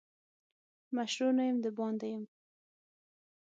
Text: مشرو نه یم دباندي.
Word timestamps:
مشرو 0.95 1.27
نه 1.37 1.43
یم 1.49 1.57
دباندي. 1.63 2.13